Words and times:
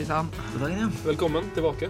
Hei. 0.00 0.06
Sann. 0.06 0.28
God 0.52 0.62
dagen, 0.62 0.78
ja. 0.80 0.90
Velkommen 1.04 1.50
tilbake. 1.54 1.88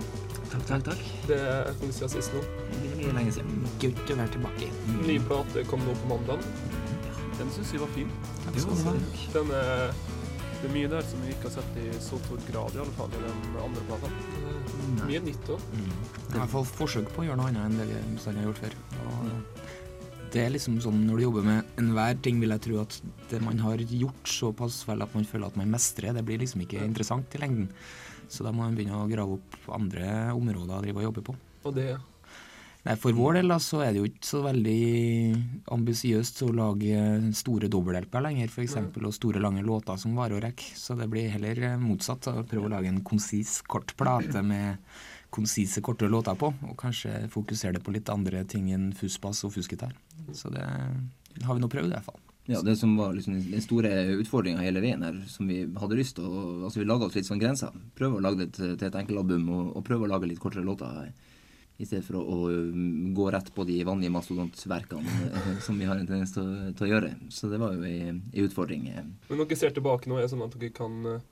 Takk, 0.50 0.62
takk, 0.66 0.84
takk. 0.84 1.02
Det 1.29 1.36
er 1.38 1.68
hvor 1.79 1.86
vi 1.86 1.95
siden 1.95 2.11
sist 2.11 2.32
nå. 2.34 2.40
Det 2.72 2.88
blir 2.96 3.12
lenge 3.14 3.34
siden. 3.36 3.61
Godt 3.84 4.11
å 4.11 4.16
være 4.18 4.32
tilbake. 4.34 4.70
Ny 5.04 5.14
plate 5.29 5.62
kom 5.70 5.84
nå 5.86 5.94
på 6.00 6.08
mandag. 6.11 6.43
Den 7.38 7.52
syns 7.54 7.70
vi 7.70 7.79
var 7.79 7.93
fin. 7.94 8.11
Ha. 8.48 8.96
Den 9.36 9.54
er 9.54 9.94
Det 10.61 10.66
er 10.68 10.75
mye 10.75 10.88
der 10.93 11.07
som 11.07 11.22
vi 11.22 11.30
ikke 11.36 11.46
har 11.46 11.54
sett 11.54 11.79
i 11.79 11.86
så 12.02 12.18
stor 12.25 12.43
grad, 12.50 12.75
i 12.75 12.82
alle 12.82 12.96
fall 12.99 13.14
i 13.14 13.22
den 13.22 13.62
andre 13.62 13.86
plata. 13.93 14.11
Mye 15.07 15.22
nytt 15.30 15.54
òg. 15.54 15.63
Mm. 15.71 15.94
Det 16.11 16.35
er 16.35 16.35
i 16.35 16.40
hvert 16.43 16.54
fall 16.57 16.66
forsøk 16.66 17.14
på 17.14 17.22
å 17.22 17.29
gjøre 17.30 17.38
noe 17.38 17.52
annet 17.54 17.63
enn 17.68 17.79
det 17.79 17.86
vi 17.93 18.02
bestandig 18.18 18.43
har 18.43 18.50
gjort 18.50 18.64
før. 18.66 18.77
Det 20.30 20.44
er 20.44 20.52
liksom 20.54 20.76
sånn 20.82 21.00
når 21.08 21.18
du 21.18 21.25
jobber 21.25 21.46
med 21.46 21.80
enhver 21.80 22.18
ting, 22.22 22.38
vil 22.43 22.54
jeg 22.54 22.62
tro 22.68 22.76
at 22.84 23.00
det 23.32 23.40
man 23.43 23.58
har 23.64 23.80
gjort 23.82 24.30
såpass 24.30 24.84
vel 24.86 25.02
at 25.02 25.16
man 25.16 25.26
føler 25.26 25.50
at 25.50 25.58
man 25.58 25.72
mestrer, 25.72 26.14
det 26.14 26.22
blir 26.26 26.38
liksom 26.38 26.62
ikke 26.62 26.84
interessant 26.86 27.34
i 27.34 27.40
lengden. 27.43 27.66
Så 28.30 28.46
da 28.46 28.52
må 28.54 28.62
man 28.62 28.76
begynne 28.79 29.00
å 29.00 29.08
grave 29.11 29.40
opp 29.40 29.72
andre 29.74 30.30
områder 30.36 30.76
å 30.76 30.85
drive 30.85 31.02
og 31.02 31.08
jobbe 31.08 31.26
på. 31.26 31.35
Og 31.66 31.74
det 31.74 31.90
Nei, 32.80 32.94
For 32.97 33.12
vår 33.12 33.36
del 33.36 33.50
da, 33.52 33.58
så 33.61 33.83
er 33.84 33.92
det 33.92 34.00
jo 34.00 34.08
ikke 34.08 34.24
så 34.24 34.38
veldig 34.47 35.64
ambisiøst 35.74 36.38
å 36.47 36.52
lage 36.56 37.02
store 37.36 37.69
dobbel-LP-er 37.69 38.24
lenger, 38.24 38.48
f.eks., 38.48 38.78
og 39.02 39.12
store, 39.12 39.42
lange 39.44 39.64
låter 39.66 40.00
som 40.00 40.14
varer 40.16 40.38
og 40.38 40.44
rekker. 40.47 40.70
Så 40.80 40.96
det 40.96 41.10
blir 41.12 41.28
heller 41.34 41.77
motsatt. 41.83 42.30
Prøve 42.48 42.70
å 42.70 42.72
lage 42.72 42.88
en 42.88 43.02
konsis, 43.05 43.58
kort 43.68 43.92
plate 44.00 44.40
med 44.40 44.80
konsise, 45.31 45.83
korte 45.84 46.09
låter 46.11 46.34
på, 46.39 46.50
og 46.69 46.75
kanskje 46.81 47.28
fokusere 47.33 47.78
det 47.78 47.84
på 47.86 47.95
litt 47.95 48.11
andre 48.12 48.42
ting 48.48 48.70
enn 48.75 48.91
fussbass 48.97 49.45
og 49.47 49.55
fussgitar. 49.55 49.95
Så 50.34 50.50
det 50.53 50.64
har 51.47 51.55
vi 51.56 51.62
nå 51.62 51.70
prøvd, 51.70 51.92
i 51.92 51.97
hvert 51.97 52.09
fall. 52.11 52.20
Ja, 52.50 52.62
det 52.67 52.77
som 52.81 52.97
var 52.98 53.12
liksom 53.14 53.36
den 53.47 53.62
store 53.62 53.91
utfordringa 54.19 54.62
hele 54.64 54.81
veien 54.83 55.03
her, 55.06 55.19
som 55.31 55.47
vi 55.47 55.61
hadde 55.78 55.98
lyst 55.98 56.17
til 56.19 56.27
å 56.27 56.47
Altså, 56.64 56.81
vi 56.81 56.86
laga 56.89 57.06
oss 57.06 57.14
litt 57.14 57.28
sånn 57.28 57.39
grenser. 57.39 57.75
Prøve 57.95 58.19
å 58.19 58.23
lage 58.25 58.42
det 58.42 58.48
til, 58.56 58.73
et 58.75 58.97
enkeltalbum, 58.97 59.45
og, 59.55 59.69
og 59.78 59.84
prøve 59.86 60.08
å 60.08 60.11
lage 60.11 60.27
litt 60.31 60.41
kortere 60.42 60.67
låter. 60.67 61.12
I 61.81 61.86
stedet 61.86 62.05
for 62.05 62.19
å, 62.19 62.25
å 62.25 62.51
um, 62.51 63.12
gå 63.17 63.28
rett 63.33 63.47
på 63.56 63.64
de 63.64 63.78
vanlige 63.89 64.12
mastodontverkene 64.12 65.14
eh, 65.31 65.53
som 65.64 65.78
vi 65.81 65.86
har 65.89 65.97
en 65.97 66.08
tendens 66.08 66.34
til, 66.34 66.51
til 66.77 66.89
å 66.89 66.91
gjøre. 66.91 67.14
Så 67.33 67.48
det 67.48 67.61
var 67.62 67.73
jo 67.73 67.86
ei, 67.89 68.11
ei 68.34 68.45
utfordring. 68.45 68.89
eh. 68.91 69.06
Men 69.31 69.41
når 69.41 69.48
dere 69.48 69.61
ser 69.62 69.73
tilbake 69.78 70.11
nå, 70.11 70.19
er 70.19 70.27
det 70.27 70.33
sånn 70.34 70.45
at 70.45 70.58
dere 70.61 70.75
kan 70.77 70.98
eh, 71.08 71.23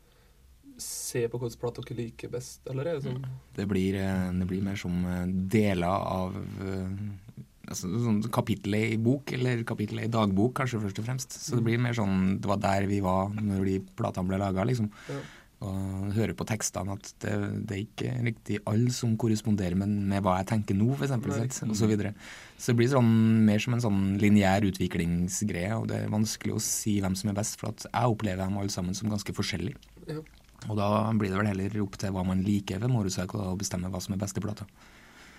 se 0.83 1.25
på 1.31 1.41
hvilken 1.41 1.61
plate 1.62 1.84
dere 1.84 1.98
liker 2.03 2.33
best? 2.33 2.62
Eller 2.71 2.91
er 2.91 2.98
det 2.98 3.07
sånn 3.07 3.25
Det 3.57 3.67
blir, 3.71 3.98
eh, 4.01 4.29
det 4.39 4.48
blir 4.51 4.65
mer 4.65 4.79
som 4.81 5.01
eh, 5.05 5.25
deler 5.55 5.89
av 5.89 6.37
eh, 6.37 7.41
altså, 7.69 7.91
sånn 8.05 8.20
kapitlet 8.35 8.95
i 8.95 9.01
bok, 9.01 9.33
eller 9.37 9.65
kapitlet 9.69 10.09
i 10.09 10.12
dagbok, 10.12 10.57
kanskje 10.61 10.83
først 10.85 11.03
og 11.03 11.09
fremst. 11.09 11.41
Så 11.43 11.59
det 11.59 11.67
blir 11.67 11.83
mer 11.83 11.97
sånn 11.97 12.39
Det 12.43 12.51
var 12.51 12.62
der 12.62 12.89
vi 12.91 13.03
var 13.05 13.35
når 13.35 13.67
de 13.73 13.81
platene 13.98 14.31
ble 14.31 14.41
laga, 14.41 14.67
liksom. 14.69 14.91
Ja. 15.11 15.20
Og 15.59 16.12
høre 16.15 16.37
på 16.39 16.47
tekstene 16.47 16.95
at 16.95 17.09
det, 17.25 17.33
det 17.67 17.75
er 17.75 17.81
ikke 17.83 18.11
riktig 18.29 18.59
alle 18.70 18.92
som 18.95 19.17
korresponderer 19.19 19.75
med, 19.81 19.91
med 20.13 20.23
hva 20.23 20.37
jeg 20.39 20.53
tenker 20.53 20.79
nå, 20.79 20.92
f.eks. 20.95 21.65
Og 21.67 21.75
så 21.81 21.89
videre. 21.91 22.13
Så 22.55 22.70
det 22.70 22.79
blir 22.79 22.92
sånn, 22.92 23.11
mer 23.48 23.63
som 23.65 23.75
en 23.75 23.83
sånn 23.83 24.05
lineær 24.23 24.69
utviklingsgreie, 24.69 25.75
og 25.75 25.89
det 25.91 26.05
er 26.05 26.15
vanskelig 26.15 26.55
å 26.55 26.63
si 26.63 27.01
hvem 27.03 27.19
som 27.19 27.33
er 27.33 27.41
best, 27.41 27.59
for 27.59 27.75
jeg 27.75 28.15
opplever 28.15 28.45
dem 28.45 28.61
alle 28.61 28.70
sammen 28.70 28.95
som 28.95 29.11
ganske 29.11 29.35
forskjellige. 29.35 29.83
Ja. 30.07 30.23
Og 30.67 30.77
da 30.77 31.12
blir 31.14 31.31
det 31.31 31.39
vel 31.39 31.47
heller 31.53 31.81
opp 31.84 31.97
til 32.03 32.11
hva 32.11 32.25
man 32.27 32.42
liker 32.42 32.81
ved 32.83 32.91
Motorcycle, 32.91 33.41
og 33.53 33.58
bestemme 33.63 33.89
hva 33.92 34.01
som 34.02 34.14
er 34.17 34.19
beste 34.24 34.42
plata. 34.42 34.67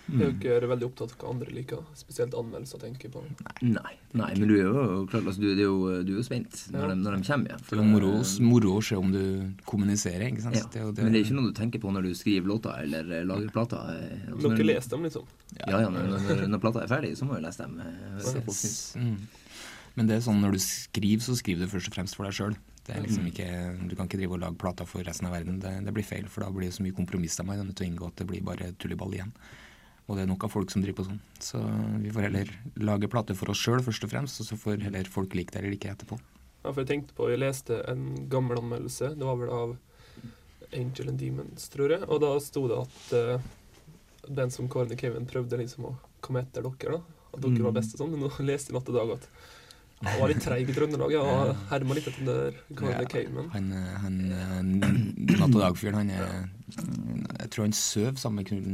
Er 0.09 0.31
dere 0.41 0.65
veldig 0.65 0.87
opptatt 0.87 1.11
av 1.13 1.19
hva 1.21 1.29
andre 1.35 1.51
liker? 1.53 1.83
Spesielt 1.93 2.33
anmeldelser, 2.33 2.79
tenker 2.81 3.05
jeg 3.05 3.11
på. 3.13 3.21
Nei, 3.61 3.91
nei, 4.17 4.29
men 4.39 4.47
du 4.49 4.55
er 4.55 4.63
jo 4.65 4.85
klart, 5.11 5.27
altså, 5.29 5.37
du, 5.43 5.51
det 5.53 5.61
er 5.61 5.67
jo, 5.67 5.83
du 6.01 6.13
er 6.15 6.17
jo 6.17 6.23
spent 6.25 6.63
når, 6.73 6.79
Ja. 6.81 6.87
de, 6.87 6.95
når 7.03 7.17
de 7.19 7.27
kommer. 7.27 7.51
Ja. 7.51 7.57
Det 7.69 7.77
er 7.77 8.47
moro, 8.49 8.71
å 8.79 8.81
se 8.87 8.97
om 8.97 9.11
du 9.13 9.21
kommuniserer, 9.69 10.25
ikke 10.31 10.41
sant. 10.47 10.55
Ja, 10.57 10.65
Det 10.73 10.95
det, 10.95 11.03
Men 11.03 11.13
det 11.13 11.19
er 11.21 11.25
ikke 11.27 11.37
noe 11.37 11.51
du 11.51 11.59
tenker 11.59 11.79
på 11.83 11.93
når 11.93 12.07
du 12.09 12.15
skriver 12.17 12.47
låter 12.49 12.81
eller 12.87 13.11
eh, 13.19 13.23
lager 13.29 13.51
plater. 13.53 13.77
eh, 13.99 14.31
altså, 14.33 14.49
Dere 14.49 14.57
når- 14.57 14.65
leser 14.71 14.89
dem, 14.95 15.03
liksom? 15.03 15.27
Ja, 15.59 15.65
ja, 15.77 15.89
når, 15.93 16.09
når, 16.25 16.47
når 16.55 16.59
plata 16.65 16.81
er 16.81 16.87
ferdig, 16.95 17.13
så 17.19 17.25
må 17.29 17.35
vi 17.37 17.41
lese 17.45 17.57
dem. 17.67 17.77
eh. 17.79 19.03
Mm. 19.03 19.17
Men 19.95 20.07
det 20.07 20.15
er 20.17 20.25
sånn 20.25 20.41
når 20.41 20.57
du 20.57 20.59
skriver, 20.63 21.21
så 21.21 21.37
skriver 21.37 21.67
du 21.67 21.71
først 21.77 21.87
og 21.91 21.93
fremst 21.93 22.15
for 22.17 22.25
deg 22.25 22.33
sjøl. 22.33 22.57
Det 22.89 22.95
er 22.97 23.03
liksom 23.05 23.21
Mm. 23.23 23.29
ikke, 23.29 23.47
du 23.89 23.95
kan 23.95 24.07
ikke 24.09 24.17
drive 24.17 24.33
og 24.33 24.39
lage 24.41 24.57
plater 24.57 24.87
for 24.89 25.05
resten 25.05 25.27
av 25.29 25.33
verden. 25.35 25.59
Det, 25.61 25.71
det 25.85 25.93
blir 25.93 26.07
feil, 26.07 26.25
for 26.27 26.41
da 26.41 26.49
blir 26.49 26.65
det 26.71 26.73
så 26.73 26.81
mye 26.81 26.95
kompromisser 26.97 27.45
man 27.45 27.59
er 27.59 27.67
nødt 27.67 27.77
til 27.77 27.85
å 27.85 27.89
inngå 27.91 28.07
at 28.07 28.15
det 28.17 28.25
blir 28.27 28.41
bare 28.41 28.71
tulleball 28.81 29.13
igjen. 29.13 29.33
Og 30.09 30.17
det 30.17 30.23
er 30.23 30.29
nok 30.31 30.47
av 30.47 30.49
folk 30.49 30.71
som 30.73 30.81
driver 30.81 31.03
på 31.03 31.05
sånn. 31.05 31.19
Så 31.37 31.59
vi 32.01 32.09
får 32.09 32.25
heller 32.25 32.49
lage 32.81 33.09
plater 33.13 33.37
for 33.37 33.53
oss 33.53 33.61
sjøl 33.61 33.83
først 33.85 34.07
og 34.07 34.09
fremst, 34.09 34.41
og 34.41 34.47
så 34.47 34.57
får 34.57 34.81
heller 34.87 35.05
folk 35.05 35.35
like 35.37 35.53
det 35.53 35.61
eller 35.61 35.75
ikke 35.77 35.91
etterpå. 35.93 36.17
Ja, 36.63 36.71
for 36.73 36.81
jeg 36.81 36.89
tenkte 36.89 37.13
på, 37.13 37.29
jeg 37.29 37.43
leste 37.43 37.77
en 37.87 38.25
gammel 38.31 38.57
anmeldelse, 38.57 39.13
det 39.15 39.27
var 39.29 39.37
vel 39.37 39.53
av 39.53 39.77
Angel 40.73 41.13
and 41.13 41.21
Demons, 41.21 41.69
tror 41.69 41.93
jeg, 41.93 42.01
og 42.09 42.19
da 42.25 42.33
sto 42.41 42.65
det 42.69 42.81
at 42.81 43.13
uh, 43.13 43.45
den 44.41 44.51
som 44.53 44.67
Kåren 44.69 44.91
og 44.93 44.99
Kevin 44.99 45.29
prøvde 45.29 45.61
liksom 45.61 45.87
å 45.89 45.93
komme 46.25 46.41
etter 46.43 46.65
dere, 46.65 46.97
da, 46.97 47.29
at 47.33 47.45
dere 47.45 47.63
var 47.69 47.77
best 47.77 47.93
og 47.95 48.01
sånn, 48.03 48.11
men 48.17 48.25
nå 48.25 48.33
leste 48.49 48.73
jeg 48.73 48.77
natt 48.79 48.89
og 48.91 48.97
dag 48.97 49.13
at 49.19 49.29
han 49.99 50.19
var 50.21 50.31
litt 50.31 50.43
treig 50.43 50.69
i 50.71 50.73
Trøndelag, 50.75 51.11
ja, 51.11 51.21
og 51.27 51.63
herma 51.73 51.95
litt 51.97 52.05
etter 52.07 52.27
der 52.27 52.53
Ja, 52.55 53.01
Cayman. 53.03 53.09
Kevin. 53.11 53.49
Han, 53.51 53.71
han 54.03 54.19
eh, 54.31 55.33
Natt 55.41 55.49
og 55.49 55.59
dag-fyren, 55.59 55.97
han 55.99 56.11
er 56.15 56.27
Jeg 57.41 57.49
tror 57.51 57.65
han 57.67 57.75
søv 57.75 58.19
sammen 58.21 58.39
med 58.39 58.47
Knut 58.47 58.69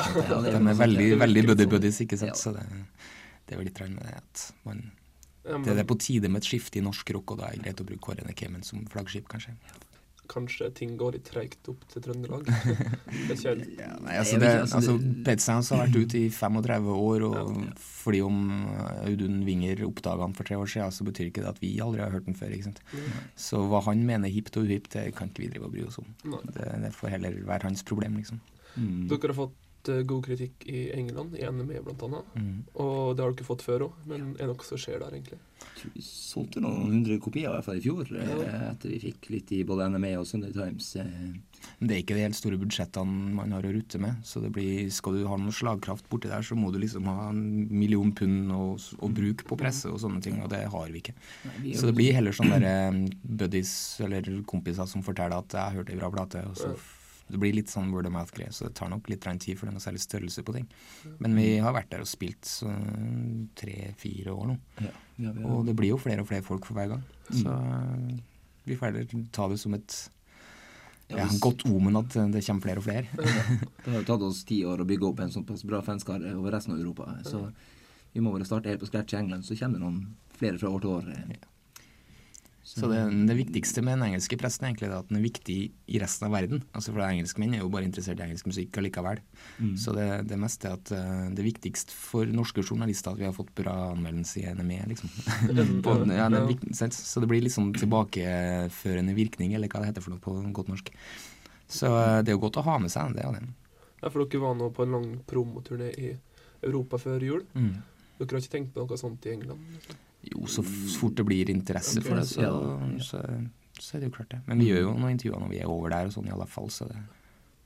det. 0.00 0.08
Ja, 0.32 0.40
De 0.48 0.54
er 0.56 0.80
veldig, 0.80 1.08
veldig 1.22 1.44
buddy-buddies, 1.52 2.00
ikke 2.02 2.18
sant. 2.18 2.40
Så 2.40 2.54
det, 2.56 2.64
det 3.46 3.54
er 3.54 3.62
vel 3.62 3.70
litt 3.70 3.78
med 3.94 4.08
det 4.08 4.16
at 4.18 4.46
man 4.66 4.82
Det 5.64 5.78
er 5.78 5.86
på 5.88 5.98
tide 6.02 6.28
med 6.28 6.42
et 6.42 6.50
skifte 6.50 6.80
i 6.80 6.84
norsk 6.84 7.14
rock, 7.14 7.36
og 7.36 7.40
da 7.44 7.48
er 7.52 7.56
det 7.60 7.68
greit 7.68 7.84
å 7.84 7.86
bruke 7.86 8.04
Kåren 8.10 8.34
Cayman 8.34 8.66
som 8.66 8.82
flaggskip, 8.90 9.28
kanskje. 9.30 9.54
Kanskje 10.30 10.68
ting 10.78 10.94
går 11.00 11.16
litt 11.16 11.26
treigt 11.28 11.68
opp 11.72 11.82
til 11.90 12.04
Trøndelag. 12.04 12.48
helt 13.18 13.44
Ja, 13.44 13.90
nei, 14.00 14.16
altså, 14.20 14.38
det, 14.40 14.50
altså, 14.62 14.78
altså 14.80 14.94
Pet 15.26 15.42
Sounds 15.44 15.70
har 15.74 15.82
vært 15.84 15.98
ute 15.98 16.20
i 16.20 16.28
35 16.32 16.90
år, 16.94 17.26
og 17.28 17.38
Ja. 17.60 17.72
fordi 17.80 18.20
om 18.24 18.38
uh, 18.70 19.06
Audun 19.08 19.42
Winger 19.48 19.82
oppdaga 19.88 20.24
han 20.26 20.36
for 20.38 20.48
tre 20.48 20.58
år 20.60 20.70
siden, 20.70 20.94
så 20.94 21.06
betyr 21.08 21.30
ikke 21.30 21.44
det 21.44 21.52
at 21.54 21.62
vi 21.62 21.72
aldri 21.82 22.04
har 22.04 22.14
hørt 22.14 22.28
den 22.30 22.38
før. 22.38 22.54
ikke 22.54 22.70
sant? 22.70 22.82
Så 23.36 23.64
hva 23.70 23.82
han 23.88 24.04
mener 24.06 24.32
hipt 24.32 24.56
og 24.56 24.68
uhipt, 24.70 24.92
det 24.94 25.10
kan 25.18 25.28
ikke 25.32 25.44
vi 25.46 25.50
drive 25.54 25.68
og 25.68 25.74
bry 25.74 25.86
oss 25.88 25.98
om. 26.02 26.08
Det, 26.54 26.70
det 26.86 26.94
får 26.96 27.16
heller 27.16 27.42
være 27.50 27.68
hans 27.70 27.82
problem, 27.86 28.16
liksom. 28.22 28.40
Mm. 28.76 29.08
Dere 29.10 29.32
har 29.32 29.38
fått 29.44 29.58
eh, 29.88 30.02
god 30.02 30.24
kritikk 30.26 30.66
i 30.68 30.90
England, 30.92 31.36
i 31.38 31.46
NME 31.48 31.82
blant 31.86 32.02
annet. 32.02 32.34
Mm. 32.36 32.64
Og 32.74 33.16
det 33.16 33.24
har 33.24 33.30
du 33.30 33.38
ikke 33.38 33.48
fått 33.48 33.62
før 33.62 33.88
òg, 33.88 34.02
men 34.06 34.34
er 34.36 34.46
det 34.46 34.52
noe 34.52 34.68
som 34.68 34.78
skjer 34.78 35.00
der, 35.00 35.16
egentlig? 35.16 35.40
vi 35.94 36.02
solgte 36.04 36.60
noen 36.60 36.88
hundre 36.88 37.16
kopier 37.22 37.48
i 37.48 37.52
hvert 37.54 37.64
fall 37.66 37.78
i 37.78 37.84
fjor, 37.84 38.08
eh, 38.16 38.28
Ja. 38.30 38.72
etter 38.72 38.90
vi 38.90 38.98
fikk 39.00 39.30
litt 39.30 39.52
i 39.52 39.62
både 39.64 39.88
NME 39.90 40.16
og 40.18 40.26
Sunday 40.26 40.52
Times. 40.52 40.96
eh. 40.96 41.04
Men 41.78 41.88
det 41.88 41.96
er 41.96 42.02
ikke 42.02 42.14
de 42.16 42.24
helt 42.24 42.34
store 42.34 42.58
budsjettene 42.58 43.34
man 43.34 43.52
har 43.52 43.62
å 43.62 43.72
rutte 43.72 43.98
med. 44.00 44.22
Så 44.24 44.40
det 44.40 44.52
blir, 44.52 44.90
skal 44.90 45.12
du 45.12 45.26
ha 45.26 45.36
noe 45.36 45.52
slagkraft 45.52 46.08
borti 46.08 46.28
der, 46.28 46.40
så 46.42 46.56
må 46.56 46.72
du 46.72 46.78
liksom 46.78 47.04
ha 47.04 47.28
en 47.30 47.68
million 47.70 48.12
pund 48.12 48.50
å, 48.50 48.76
å 48.76 49.12
bruke 49.12 49.44
på 49.44 49.58
presse 49.58 49.86
og 49.86 50.00
sånne 50.00 50.22
ting, 50.22 50.40
og 50.42 50.48
det 50.50 50.64
har 50.66 50.88
vi 50.88 51.00
ikke. 51.00 51.14
Nei, 51.44 51.56
vi 51.62 51.74
Så 51.74 51.86
det 51.86 51.96
blir 51.96 52.12
heller 52.14 52.32
sånne 52.32 52.60
der 52.60 53.16
buddies 53.24 54.00
eller 54.00 54.22
kompiser 54.42 54.86
som 54.86 55.02
forteller 55.02 55.38
at 55.38 55.48
'jeg 55.48 55.76
hørte 55.76 55.92
ei 55.92 55.96
bra 55.96 56.10
plate', 56.10 56.48
og 56.48 56.56
så 56.56 56.76
det 57.30 57.38
blir 57.40 57.54
litt 57.54 57.70
sånn 57.72 57.90
word 57.94 58.06
of 58.08 58.12
mouth-greie, 58.12 58.52
så 58.52 58.66
det 58.68 58.74
tar 58.78 58.90
nok 58.92 59.08
litt 59.08 59.22
tid 59.22 59.56
for 59.58 59.66
det 59.66 59.72
er 59.72 59.76
noe 59.78 59.84
særlig 59.84 60.02
størrelse 60.04 60.42
på 60.46 60.54
ting. 60.56 60.66
Men 61.18 61.34
vi 61.38 61.58
har 61.62 61.72
vært 61.76 61.90
der 61.90 62.00
og 62.04 62.08
spilt 62.10 62.44
tre-fire 63.58 64.32
år 64.34 64.46
nå, 64.52 64.56
ja, 64.84 64.92
ja, 65.24 65.32
og 65.46 65.66
det 65.68 65.74
blir 65.78 65.92
jo 65.94 65.98
flere 66.00 66.22
og 66.24 66.28
flere 66.30 66.42
folk 66.46 66.66
for 66.68 66.78
hver 66.78 66.92
gang. 66.94 67.02
Så 67.30 67.50
eh, 67.50 68.16
vi 68.66 68.76
får 68.78 68.90
heller 68.90 69.28
ta 69.32 69.48
det 69.52 69.58
som 69.62 69.74
et 69.74 69.98
Ja, 71.10 71.16
ja, 71.18 71.26
hvis- 71.26 71.40
godt 71.42 71.64
omen 71.66 71.96
at 71.98 72.14
det 72.32 72.44
kommer 72.46 72.62
flere 72.62 72.78
og 72.78 72.84
flere. 72.86 73.06
Det 73.84 73.90
har 73.90 73.98
jo 74.00 74.06
tatt 74.06 74.22
oss 74.22 74.44
ti 74.46 74.60
år 74.64 74.78
å 74.84 74.86
bygge 74.86 75.08
opp 75.08 75.20
en 75.24 75.30
såpass 75.34 75.64
bra 75.66 75.80
fanskare 75.82 76.34
over 76.36 76.52
resten 76.54 76.74
av 76.74 76.78
Europa. 76.78 77.08
Så 77.26 77.48
vi 78.14 78.20
må 78.22 78.30
vel 78.34 78.44
starte 78.46 78.68
helt 78.70 78.80
på 78.82 78.86
scratch 78.86 79.14
i 79.14 79.18
England, 79.18 79.42
så 79.44 79.56
kommer 79.58 79.78
det 79.80 79.84
noen 79.86 80.16
flere 80.38 80.58
fra 80.60 80.70
år 80.70 80.80
til 80.84 80.90
år. 80.90 81.08
eh. 81.10 81.49
Så 82.62 82.86
det, 82.90 82.98
det 83.26 83.34
viktigste 83.38 83.82
med 83.82 83.96
den 83.96 84.10
engelske 84.10 84.36
presten 84.38 84.66
egentlig 84.68 84.90
er 84.90 84.98
at 84.98 85.08
den 85.08 85.18
er 85.18 85.24
viktig 85.24 85.56
i 85.72 86.00
resten 86.00 86.26
av 86.28 86.34
verden. 86.36 86.60
Altså 86.76 86.92
for 86.92 87.02
Engelskmenn 87.02 87.56
er 87.56 87.62
jo 87.62 87.70
bare 87.72 87.86
interessert 87.88 88.20
i 88.20 88.26
engelsk 88.26 88.50
musikk 88.50 88.76
allikevel. 88.78 89.22
Mm. 89.58 89.72
Så 89.80 89.94
det, 89.96 90.06
det 90.30 90.38
meste 90.38 90.68
er 90.68 90.76
at 90.76 90.92
eh, 90.94 91.22
det 91.32 91.42
er 91.42 91.48
viktigst 91.48 91.94
for 91.96 92.28
norske 92.30 92.62
journalister 92.62 93.14
at 93.14 93.20
vi 93.22 93.26
har 93.26 93.34
fått 93.34 93.54
bra 93.58 93.74
anmeldelse 93.94 94.42
i 94.42 94.52
NME. 94.54 94.78
liksom. 94.92 95.10
På, 95.86 95.96
ja, 96.12 96.28
det. 96.28 96.90
Så 96.94 97.24
det 97.24 97.30
blir 97.32 97.42
liksom 97.46 97.72
tilbakeførende 97.74 99.16
virkning, 99.16 99.56
eller 99.56 99.72
hva 99.72 99.82
det 99.82 99.94
heter 99.94 100.04
for 100.04 100.14
noe 100.14 100.22
på 100.22 100.36
godt 100.60 100.70
norsk. 100.74 100.92
Så 101.70 101.90
eh, 101.96 102.20
det 102.20 102.34
er 102.34 102.38
jo 102.38 102.44
godt 102.44 102.60
å 102.60 102.66
ha 102.68 102.76
med 102.84 102.92
seg 102.92 103.16
det. 103.16 103.24
det. 103.24 103.80
Ja, 104.02 104.12
for 104.12 104.22
dere 104.22 104.44
var 104.44 104.60
nå 104.60 104.68
på 104.76 104.84
en 104.84 104.94
lang 104.98 105.08
promoturné 105.28 105.90
i 105.96 106.12
Europa 106.60 107.00
før 107.00 107.24
jul. 107.24 107.42
Mm. 107.56 107.80
Dere 108.20 108.36
har 108.36 108.44
ikke 108.44 108.56
tenkt 108.58 108.76
på 108.76 108.84
noe 108.84 109.00
sånt 109.00 109.26
i 109.26 109.32
England? 109.32 109.64
Liksom. 109.74 110.06
Jo, 110.28 110.44
så 110.52 110.60
fort 110.64 111.14
det 111.16 111.24
blir 111.24 111.48
interesse 111.48 112.02
for 112.04 112.18
det, 112.20 112.26
så, 112.28 112.50
så, 113.00 113.22
så 113.80 113.96
er 113.96 114.02
det 114.02 114.10
jo 114.10 114.16
klart 114.18 114.34
det. 114.34 114.42
Men 114.50 114.60
vi 114.60 114.66
gjør 114.68 114.82
jo 114.82 114.90
noen 114.98 115.14
intervjuer 115.14 115.40
når 115.40 115.54
vi 115.54 115.60
er 115.62 115.70
over 115.72 115.94
der 115.94 116.10
og 116.10 116.12
sånn 116.12 116.28
i 116.28 116.34
alle 116.34 116.46
fall, 116.50 116.68
så 116.74 116.88
det 116.90 116.98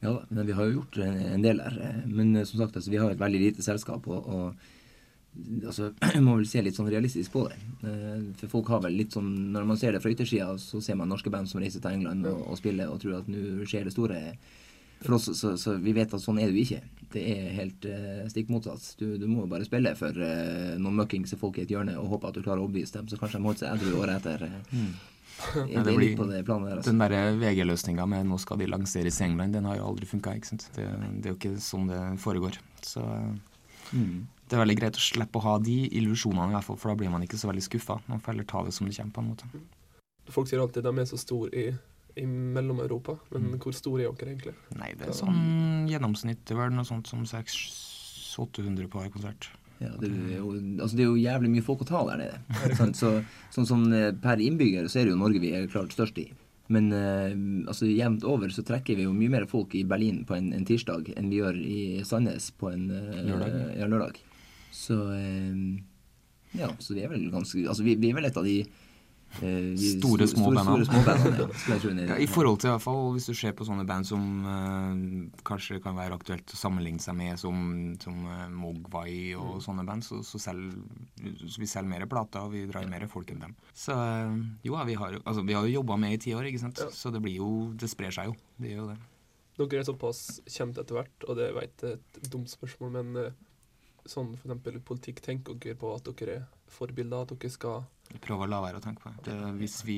Ja 0.05 0.13
men 0.29 0.47
vi 0.47 0.53
har 0.55 0.69
jo 0.69 0.77
gjort 0.79 0.99
en, 1.03 1.19
en 1.35 1.43
del 1.43 1.59
der. 1.65 1.79
eh, 1.83 2.01
Men 2.07 2.37
eh, 2.37 2.45
som 2.47 2.61
sagt, 2.63 2.77
altså, 2.77 2.91
vi 2.93 3.01
har 3.03 3.11
et 3.11 3.19
veldig 3.21 3.41
lite 3.49 3.63
selskap, 3.67 4.07
og, 4.07 4.29
og 4.29 4.71
Altså, 5.67 5.89
må 6.23 6.37
vel 6.39 6.47
se 6.47 6.61
litt 6.63 6.77
sånn 6.79 6.87
realistisk 6.93 7.33
på 7.35 7.41
det. 7.49 7.57
Eh, 7.83 8.21
For 8.39 8.53
folk 8.53 8.69
har 8.71 8.85
vel 8.85 8.95
litt 8.95 9.17
sånn 9.17 9.33
Når 9.51 9.65
man 9.67 9.81
ser 9.81 9.91
det 9.97 10.03
fra 10.05 10.13
yttersida, 10.15 10.53
så 10.63 10.79
ser 10.79 10.95
man 11.01 11.11
norske 11.11 11.33
band 11.35 11.51
som 11.51 11.59
reiser 11.59 11.83
til 11.83 11.91
England 11.97 12.29
og, 12.31 12.45
og 12.53 12.61
spiller 12.61 12.93
og 12.93 13.01
tror 13.03 13.17
at 13.19 13.27
nå 13.33 13.67
skjer 13.67 13.89
det 13.89 13.95
store. 13.97 14.21
For 15.03 15.17
oss, 15.17 15.27
så, 15.35 15.57
så 15.59 15.75
vi 15.83 15.93
vet 15.97 16.15
at 16.15 16.23
sånn 16.23 16.39
er 16.39 16.53
det 16.53 16.55
jo 16.55 16.69
ikke. 16.69 17.04
Det 17.15 17.23
er 17.31 17.49
helt 17.55 17.87
uh, 17.87 18.25
stikk 18.33 18.51
motsatt. 18.51 18.85
Du, 19.01 19.17
du 19.21 19.27
må 19.31 19.45
jo 19.45 19.51
bare 19.55 19.65
spille 19.69 19.93
for 19.99 20.11
uh, 20.19 20.75
noen 20.83 20.97
møkkings 21.01 21.35
folk 21.41 21.59
i 21.59 21.65
et 21.65 21.71
hjørne 21.75 21.95
og 22.01 22.09
håpe 22.17 22.29
at 22.31 22.35
du 22.39 22.43
klarer 22.43 22.61
å 22.63 22.67
overbevise 22.67 22.99
dem, 22.99 23.09
så 23.13 23.19
kanskje 23.21 23.39
de 23.39 23.47
holder 23.47 23.61
seg 23.63 23.75
edru 23.79 23.99
året 24.03 24.21
etter. 24.21 24.49
Mm. 24.75 24.95
Ja, 25.75 25.83
det 25.83 25.97
blir- 25.97 26.13
på 26.17 26.27
det 26.31 26.45
der, 26.47 26.77
altså. 26.77 26.91
Den 26.93 27.01
der 27.03 27.35
VG-løsninga 27.41 28.05
med 28.07 28.27
'nå 28.29 28.37
skal 28.39 28.59
de 28.61 28.67
lanseres 28.71 29.17
i 29.21 29.25
England', 29.27 29.53
den 29.57 29.65
har 29.67 29.77
jo 29.81 29.89
aldri 29.89 30.07
funka. 30.07 30.31
Det, 30.77 30.85
det 30.85 31.27
er 31.27 31.33
jo 31.33 31.39
ikke 31.41 31.57
sånn 31.59 31.89
det 31.91 32.03
foregår. 32.23 32.59
Så 32.83 33.03
Mm. 33.93 34.27
det 34.49 34.57
er 34.57 34.63
veldig 34.65 34.77
greit 34.79 34.97
å 34.97 35.03
slippe 35.03 35.39
å 35.39 35.43
ha 35.43 35.59
de 35.59 35.89
illusjonene, 35.91 36.51
i 36.51 36.55
hvert 36.55 36.65
fall, 36.65 36.77
for 36.77 36.89
da 36.91 36.95
blir 36.97 37.11
man 37.11 37.23
ikke 37.23 37.37
så 37.37 37.51
veldig 37.51 37.63
skuffa. 37.67 37.99
Man 38.09 38.21
får 38.21 38.33
heller 38.33 38.45
ta 38.49 38.63
det 38.65 38.73
som 38.73 38.87
det 38.89 38.97
kommer, 38.97 39.13
på 39.13 39.21
en 39.21 39.29
måte. 39.29 39.45
Folk 40.31 40.49
sier 40.49 40.61
alltid 40.63 40.87
at 40.87 40.95
de 40.95 41.01
er 41.03 41.11
så 41.11 41.19
store 41.21 41.51
i, 41.53 41.67
i 42.17 42.25
Mellom-Europa, 42.27 43.17
men 43.33 43.43
Mm. 43.51 43.59
hvor 43.59 43.75
store 43.75 44.05
er 44.07 44.13
dere 44.15 44.31
egentlig? 44.35 44.55
Nei, 44.79 44.93
det 44.95 45.09
er 45.09 45.13
sånn 45.19 45.89
gjennomsnitt 45.91 46.45
det 46.47 46.55
er 46.55 46.61
vel 46.63 46.75
noe 46.77 46.85
sånt 46.87 47.07
som 47.11 47.25
600-800 47.27 48.89
på 48.91 49.03
en 49.03 49.11
konsert. 49.15 49.49
Ja, 49.83 49.91
det 49.99 50.09
er, 50.09 50.37
jo, 50.39 50.53
altså 50.81 50.97
det 50.97 51.03
er 51.03 51.09
jo 51.11 51.19
jævlig 51.19 51.51
mye 51.51 51.65
folk 51.67 51.83
å 51.83 51.89
ta 51.89 52.05
der 52.13 52.21
nede. 52.23 52.39
Sant? 52.79 52.97
Så, 52.97 53.11
sånn 53.53 53.67
som 53.69 53.83
eh, 53.93 54.13
per 54.23 54.39
innbygger 54.41 54.87
så 54.89 55.01
er 55.01 55.09
det 55.09 55.15
jo 55.15 55.21
Norge 55.21 55.43
vi 55.43 55.51
er 55.59 55.67
klart 55.69 55.93
størst 55.93 56.19
i. 56.23 56.29
Men 56.73 56.87
eh, 56.97 57.35
altså 57.69 57.85
jevnt 57.91 58.25
over 58.25 58.49
så 58.55 58.63
trekker 58.65 58.97
vi 58.97 59.05
jo 59.05 59.13
mye 59.13 59.33
mer 59.35 59.45
folk 59.51 59.75
i 59.77 59.83
Berlin 59.85 60.23
på 60.25 60.37
en, 60.39 60.53
en 60.57 60.65
tirsdag 60.65 61.11
enn 61.19 61.29
vi 61.29 61.43
gjør 61.43 61.59
i 61.61 61.81
Sandnes 62.07 62.47
på 62.57 62.71
en 62.73 62.87
eh, 62.95 63.19
Lørdag. 63.27 63.59
Ja, 63.77 63.91
lørdag. 63.91 64.23
Så 64.73 64.97
eh, 65.19 65.59
ja, 66.63 66.71
så 66.79 66.95
vi 66.95 67.03
er 67.05 67.11
vel 67.11 67.27
ganske 67.35 67.67
Altså 67.67 67.83
vi, 67.85 67.97
vi 67.99 68.13
er 68.13 68.17
vel 68.21 68.31
et 68.31 68.37
av 68.39 68.47
de 68.47 68.61
eh, 69.43 69.71
de 69.75 69.91
Store, 69.97 70.27
små 70.29 70.51
store, 70.53 70.65
store 70.65 70.85
små 70.89 71.01
band. 71.07 71.41
Ja, 71.69 71.79
nedi 71.97 72.07
Ja. 72.09 72.17
I 72.21 72.27
forhold 72.31 72.61
til 72.61 72.71
i 72.71 72.73
hvert 72.75 72.85
fall 72.85 73.13
hvis 73.15 73.29
du 73.31 73.35
ser 73.39 73.55
på 73.57 73.67
sånne 73.67 73.87
band 73.89 74.09
som 74.09 74.25
eh, 74.51 74.99
kanskje 75.47 75.81
kan 75.85 75.97
være 75.99 76.19
aktuelt 76.19 76.55
å 76.55 76.59
sammenligne 76.59 77.03
seg 77.03 77.17
med, 77.19 77.39
som, 77.41 77.57
som 78.03 78.21
eh, 78.31 78.45
Mogwai 78.53 79.17
og 79.39 79.63
sånne 79.65 79.87
band, 79.89 80.07
så, 80.07 80.21
så, 80.27 80.41
selv, 80.43 80.77
så 81.19 81.63
vi 81.63 81.71
selger 81.71 81.91
mer 81.91 82.07
plater, 82.11 82.45
og 82.45 82.55
vi 82.55 82.67
drar 82.71 82.87
mer 82.91 83.09
folk 83.11 83.33
enn 83.35 83.47
dem. 83.47 83.57
Så 83.73 83.97
eh, 83.97 84.37
jo, 84.69 84.77
ja, 84.77 84.85
vi 84.89 84.99
har, 85.01 85.19
altså, 85.25 85.47
vi 85.47 85.57
har 85.57 85.67
jo 85.67 85.81
jobba 85.81 85.99
med 86.05 86.19
i 86.19 86.23
ti 86.27 86.37
år, 86.37 86.51
ikke 86.51 86.65
sant? 86.67 86.85
Ja. 86.85 86.91
så 86.93 87.13
det 87.15 87.23
blir 87.25 87.41
jo 87.41 87.51
Det 87.79 87.89
sprer 87.91 88.15
seg 88.15 88.31
jo. 88.31 88.37
Det 88.61 88.71
gjør 88.71 88.85
jo 88.85 88.93
det. 88.93 89.01
Dere 89.55 89.83
er 89.85 89.87
såpass 89.87 90.21
kjent 90.51 90.79
etter 90.83 90.99
hvert, 90.99 91.27
og 91.29 91.39
det 91.39 91.51
jeg 91.51 91.75
er 91.87 91.93
et 91.95 92.31
dumt 92.31 92.51
spørsmål, 92.51 92.97
men 92.99 93.35
sånn 94.09 94.35
for 94.37 94.49
eksempel 94.49 94.81
politikk, 94.85 95.23
tenker 95.25 95.57
dere 95.61 95.79
på 95.81 95.93
at 95.95 96.09
dere 96.21 96.37
er 96.41 96.45
forbilder, 96.71 97.23
at 97.23 97.35
dere 97.39 97.51
skal 97.51 97.85
Prøve 98.21 98.45
å 98.45 98.47
la 98.47 98.59
være 98.61 98.77
å 98.79 98.83
tenke 98.85 99.01
på 99.01 99.11
det. 99.25 99.33
Hvis 99.59 99.79
vi 99.83 99.95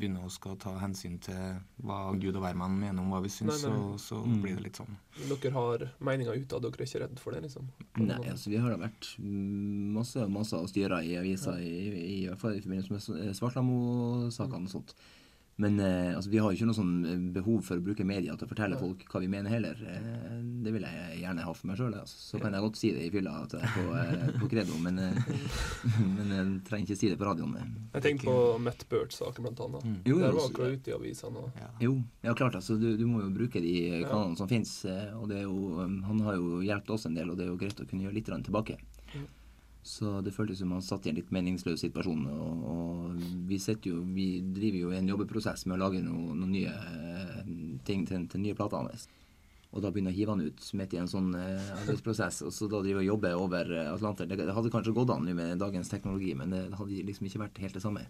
begynner 0.00 0.24
å 0.24 0.30
skal 0.32 0.56
ta 0.56 0.70
hensyn 0.80 1.18
til 1.20 1.58
hva 1.84 1.98
Gud 2.18 2.34
og 2.38 2.42
hvermann 2.42 2.78
mener 2.80 3.02
om 3.04 3.10
hva 3.12 3.20
vi 3.22 3.28
syns, 3.28 3.60
Nei, 3.62 3.70
nei. 3.70 3.82
så, 3.98 3.98
så 4.00 4.20
Mm. 4.24 4.38
blir 4.42 4.56
det 4.56 4.62
litt 4.64 4.80
sånn. 4.80 4.96
Dere 5.28 5.52
har 5.52 5.84
meninger 6.00 6.32
utad, 6.40 6.64
og 6.64 6.72
dere 6.72 6.80
er 6.82 6.88
ikke 6.88 7.02
redd 7.04 7.20
for 7.20 7.30
det, 7.36 7.42
liksom? 7.44 7.68
Nei, 8.00 8.16
altså 8.32 8.48
vi 8.48 8.56
har 8.56 8.70
da 8.72 8.78
vært 8.80 9.10
masse 9.20 10.26
masse 10.32 10.56
å 10.56 10.66
styre 10.66 11.02
i 11.04 11.12
aviser, 11.20 11.60
i, 11.60 11.74
i, 11.92 12.16
i 12.22 12.26
hvert 12.30 12.40
fall 12.40 12.56
i 12.56 12.62
forbindelse 12.64 12.90
med 12.96 13.04
S- 13.04 13.38
Svartlamoe-sakene 13.38 14.64
og 14.64 14.72
sånt. 14.72 14.94
Men 15.60 15.78
eh, 15.80 16.14
altså, 16.16 16.30
vi 16.32 16.38
har 16.40 16.48
jo 16.50 16.56
ikke 16.56 16.66
noe 16.70 16.76
sånn 16.78 16.92
eh, 17.04 17.18
behov 17.34 17.58
for 17.66 17.76
å 17.76 17.82
bruke 17.84 18.04
media 18.08 18.32
til 18.36 18.46
å 18.46 18.50
fortelle 18.50 18.78
folk 18.80 19.02
hva 19.12 19.20
vi 19.20 19.28
mener 19.28 19.52
heller. 19.52 19.76
Eh, 19.84 20.38
det 20.64 20.72
vil 20.72 20.86
jeg 20.86 21.18
gjerne 21.20 21.44
ha 21.44 21.52
for 21.52 21.68
meg 21.68 21.76
sjøl. 21.76 21.92
Altså. 22.00 22.16
Så 22.30 22.40
kan 22.40 22.56
jeg 22.56 22.64
godt 22.64 22.78
si 22.80 22.92
det 22.96 23.02
i 23.04 23.10
fylla 23.12 23.34
at 23.44 23.52
jeg 23.52 23.68
er 23.68 23.74
på, 23.76 23.84
eh, 24.00 24.30
på 24.40 24.48
Credo, 24.48 24.78
men, 24.82 24.98
eh, 24.98 25.20
men 26.16 26.32
jeg 26.32 26.54
trenger 26.70 26.88
ikke 26.88 26.98
si 27.02 27.10
det 27.12 27.18
på 27.20 27.28
radioen. 27.28 27.52
eh. 27.60 27.68
Jeg 27.98 28.06
tenker 28.08 28.30
på 28.30 28.38
Matt 28.64 28.86
Burt-saken, 28.88 29.44
blant 29.44 29.60
annet. 29.66 29.84
Mm. 29.84 29.98
Jo, 30.08 30.18
Der 30.24 30.32
var 30.38 30.48
akkurat 30.48 30.78
ute 30.78 30.94
i 30.94 30.96
avisene 30.96 31.44
og 31.44 31.60
Ja. 31.60 31.68
Jo, 31.84 31.92
ja 32.24 32.34
klart. 32.38 32.56
altså 32.56 32.78
Du, 32.80 32.88
du 32.96 33.04
må 33.06 33.20
jo 33.22 33.30
bruke 33.36 33.60
de 33.60 33.74
Ja. 34.00 34.08
kanalene 34.08 34.36
som 34.40 34.48
fins. 34.48 34.72
Og 35.20 35.28
det 35.28 35.42
er 35.42 35.46
jo, 35.50 35.84
han 35.84 36.24
har 36.24 36.40
jo 36.40 36.62
hjulpet 36.64 36.96
oss 36.96 37.06
en 37.06 37.14
del, 37.14 37.30
og 37.30 37.36
det 37.36 37.46
er 37.46 37.52
jo 37.52 37.60
greit 37.60 37.76
å 37.78 37.86
kunne 37.88 38.08
gjøre 38.08 38.16
litt 38.16 38.32
tilbake. 38.32 38.78
Så 39.82 40.20
det 40.22 40.30
føltes 40.34 40.60
som 40.62 40.70
man 40.70 40.84
satt 40.84 41.06
i 41.06 41.10
en 41.10 41.16
litt 41.18 41.32
meningsløs 41.34 41.82
situasjon. 41.82 42.22
Og, 42.30 42.66
og 42.70 43.24
vi, 43.48 43.58
jo, 43.88 43.98
vi 44.14 44.26
driver 44.54 44.78
jo 44.78 44.92
en 44.94 45.10
jobbeprosess 45.10 45.66
med 45.66 45.76
å 45.76 45.82
lage 45.82 46.04
noen 46.04 46.38
noe 46.38 46.50
nye 46.52 46.70
eh, 46.70 47.42
ting 47.86 48.06
til, 48.06 48.28
til 48.30 48.44
nye 48.44 48.58
plater 48.58 48.78
hans. 48.78 49.08
Og 49.72 49.82
da 49.82 49.90
begynner 49.90 50.12
å 50.12 50.16
hive 50.16 50.34
han 50.34 50.44
ut 50.44 50.66
midt 50.78 50.94
i 50.94 51.00
en 51.00 51.10
sånn 51.10 51.32
eh, 51.34 51.70
arbeidsprosess, 51.80 52.42
og 52.46 52.54
så 52.54 52.68
da 52.70 52.82
han 52.84 53.00
og 53.00 53.06
jobbe 53.08 53.34
over 53.34 53.64
Atlanteren. 53.64 53.94
Atlanter. 53.96 54.30
Det, 54.30 54.46
det 54.46 54.56
hadde 54.58 54.72
kanskje 54.74 54.94
gått 54.96 55.14
an 55.14 55.26
med 55.34 55.58
dagens 55.58 55.90
teknologi, 55.90 56.34
men 56.38 56.54
det 56.54 56.66
hadde 56.78 57.06
liksom 57.08 57.26
ikke 57.26 57.46
vært 57.46 57.62
helt 57.64 57.78
det 57.78 57.82
samme. 57.82 58.04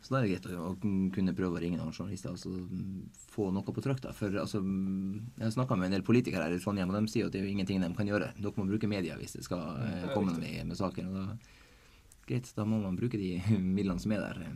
Så 0.00 0.14
da 0.14 0.20
er 0.20 0.26
det 0.26 0.32
greit 0.32 0.46
å, 0.56 0.70
kunne 0.80 1.34
prøve 1.36 1.58
å 1.58 1.60
ringe 1.60 1.76
noen 1.76 1.92
journalister 1.92 2.32
og 2.32 2.40
så 2.40 2.50
mm, 2.50 3.00
få 3.34 3.50
noe 3.52 3.64
på 3.66 3.84
trykk. 3.84 4.00
da. 4.06 4.14
For 4.16 4.36
altså, 4.42 4.62
mm, 4.64 5.36
Jeg 5.36 5.44
har 5.44 5.54
snakka 5.58 5.76
med 5.76 5.90
en 5.90 5.96
del 5.98 6.06
politikere 6.06 6.46
her 6.46 6.56
i 6.56 6.60
Trondheim, 6.62 6.88
og 6.88 6.96
de 6.96 7.12
sier 7.12 7.28
at 7.28 7.34
det 7.34 7.42
er 7.42 7.46
jo 7.48 7.52
ingenting 7.52 7.84
de 7.84 7.92
kan 7.98 8.08
gjøre. 8.08 8.32
Dere 8.38 8.56
må 8.56 8.68
bruke 8.70 8.88
media 8.88 9.18
hvis 9.20 9.36
det 9.36 9.44
skal 9.44 9.76
eh, 9.84 10.08
komme 10.14 10.38
med, 10.38 10.64
med 10.70 10.80
saken. 10.80 11.12
og 11.12 11.20
da, 11.20 11.56
Greit, 12.30 12.48
da 12.56 12.64
må 12.64 12.80
man 12.80 12.96
bruke 12.96 13.20
de 13.20 13.36
midlene 13.76 14.00
som 14.00 14.16
er 14.16 14.24
der. 14.24 14.50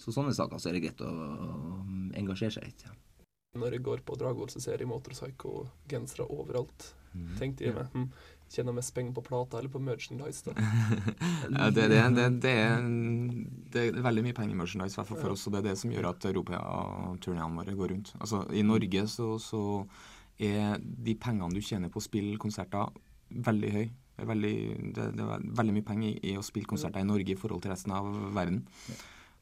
Så 0.00 0.14
sånne 0.14 0.32
saker 0.36 0.62
så 0.62 0.70
er 0.70 0.78
det 0.78 0.86
greit 0.86 1.02
å, 1.04 1.10
å 1.10 1.52
engasjere 2.16 2.54
seg 2.54 2.70
litt. 2.70 2.86
Ja. 2.86 2.94
Når 3.58 3.74
jeg 3.74 3.82
går 3.82 4.02
på 4.06 4.14
Dragvoll, 4.14 4.48
så 4.52 4.62
ser 4.62 4.78
jeg 4.78 4.88
Motorpsycho-gensere 4.88 6.28
overalt. 6.30 6.92
Mm. 7.10 7.32
Tenkte 7.40 7.66
jeg 7.66 7.74
meg 7.74 7.96
Tjener 8.50 8.74
mest 8.74 8.90
penger 8.94 9.14
på 9.14 9.22
plata 9.22 9.60
eller 9.60 9.70
på 9.70 9.78
merchandise, 9.78 10.42
da? 10.48 10.54
Ja, 11.54 11.68
det, 11.70 11.86
det, 11.92 12.00
det, 12.16 12.24
det, 12.42 12.54
er, 12.64 12.88
det 13.70 13.84
er 13.84 14.00
veldig 14.02 14.24
mye 14.26 14.36
penger 14.36 14.56
i 14.56 14.58
merchandise, 14.58 15.04
fall 15.06 15.20
for 15.20 15.34
oss, 15.36 15.46
og 15.46 15.54
det 15.54 15.60
er 15.60 15.68
det 15.68 15.76
som 15.78 15.92
gjør 15.94 16.10
at 16.10 16.26
europaturneene 16.32 17.60
våre 17.60 17.76
går 17.78 17.94
rundt. 17.94 18.10
Altså, 18.18 18.42
I 18.50 18.64
Norge 18.66 19.04
så, 19.12 19.28
så 19.42 19.62
er 20.40 20.80
de 20.82 21.14
pengene 21.20 21.54
du 21.54 21.62
tjener 21.62 21.92
på 21.92 22.02
å 22.02 22.06
spille 22.08 22.40
konserter, 22.42 22.90
veldig 23.30 23.72
høy. 23.76 23.86
Det 23.86 24.26
er 24.26 24.28
veldig, 24.28 24.56
det, 24.96 25.06
er 25.14 25.46
veldig 25.62 25.78
mye 25.78 25.86
penger 25.86 26.10
i, 26.10 26.32
i 26.32 26.36
å 26.36 26.44
spille 26.44 26.68
konserter 26.68 27.04
i 27.04 27.08
Norge 27.08 27.32
i 27.32 27.38
forhold 27.38 27.62
til 27.64 27.72
resten 27.72 27.94
av 27.96 28.10
verden. 28.36 28.64